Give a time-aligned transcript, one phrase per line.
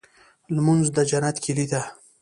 [0.55, 1.81] لمونځ د جنت کيلي ده.